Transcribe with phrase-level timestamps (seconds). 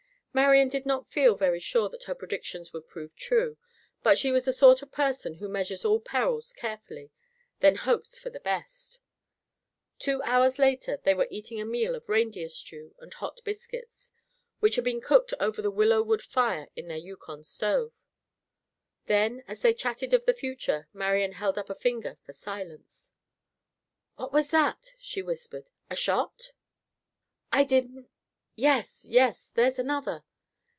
[0.33, 3.57] Marian did not feel very sure that her predictions would prove true,
[4.01, 7.11] but she was the sort of person who measures all perils carefully,
[7.59, 9.01] then hopes for the best.
[9.99, 14.13] Two hours later they were eating a meal of reindeer stew and hot biscuits,
[14.61, 17.91] which had been cooked over a willow wood fire in their Yukon stove.
[19.07, 23.11] Then as they chatted of the future, Marian held up a finger for silence.
[24.15, 25.71] "What was that?" she whispered.
[25.89, 26.53] "A shot?"
[27.51, 28.09] "I didn't—"
[28.53, 29.49] "Yes, yes.
[29.55, 30.23] There's another!"